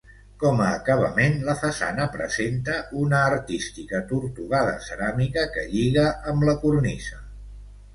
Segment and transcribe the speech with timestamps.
[0.43, 7.27] Com a acabament, la façana presenta una artística tortugada ceràmica que lliga amb la cornisa.